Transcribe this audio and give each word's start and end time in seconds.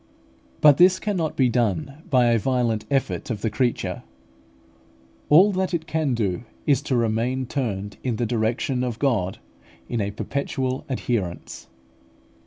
But 0.61 0.77
this 0.77 0.97
cannot 0.99 1.35
be 1.35 1.47
done 1.47 2.01
by 2.09 2.25
a 2.31 2.39
violent 2.39 2.85
effort 2.89 3.29
of 3.29 3.41
the 3.41 3.51
creature; 3.51 4.01
all 5.29 5.51
that 5.51 5.75
it 5.75 5.85
can 5.85 6.15
do 6.15 6.41
is 6.65 6.81
to 6.89 6.95
remain 6.95 7.45
turned 7.45 7.97
in 8.03 8.15
the 8.15 8.25
direction 8.25 8.83
of 8.83 8.97
God 8.97 9.37
in 9.87 10.01
a 10.01 10.09
perpetual 10.09 10.85
adherence. 10.89 11.67